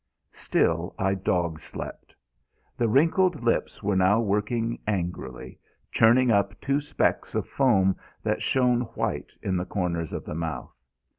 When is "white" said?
8.97-9.31